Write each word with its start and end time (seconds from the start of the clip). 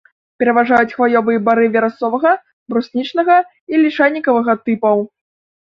Пераважаюць 0.43 0.93
хваёвыя 0.95 1.41
бары 1.49 1.67
верасовага, 1.75 2.33
бруснічнага 2.73 3.37
і 3.75 3.83
лішайнікавага 3.85 4.61
тыпаў. 4.65 4.97